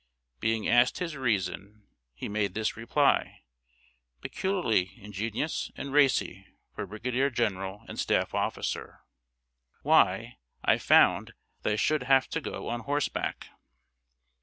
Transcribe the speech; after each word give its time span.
Being 0.39 0.67
asked 0.67 0.97
his 0.97 1.15
reason, 1.15 1.83
he 2.15 2.27
made 2.27 2.55
this 2.55 2.75
reply, 2.75 3.43
peculiarly 4.19 4.97
ingenuous 4.99 5.69
and 5.75 5.93
racy 5.93 6.47
for 6.73 6.85
a 6.85 6.87
brigadier 6.87 7.29
general 7.29 7.83
and 7.87 7.99
staff 7.99 8.33
officer: 8.33 9.01
"Why, 9.83 10.39
I 10.65 10.79
found 10.79 11.35
that 11.61 11.73
I 11.73 11.75
should 11.75 12.01
have 12.01 12.27
to 12.29 12.41
go 12.41 12.67
on 12.67 12.79
horseback!" 12.79 13.49